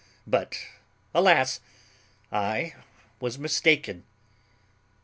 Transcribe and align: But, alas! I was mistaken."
But, 0.25 0.57
alas! 1.13 1.59
I 2.31 2.73
was 3.19 3.37
mistaken." 3.37 4.03